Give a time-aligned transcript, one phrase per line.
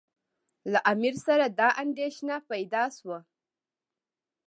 [0.71, 3.19] له امیر سره دا اندېښنه پیدا شوه.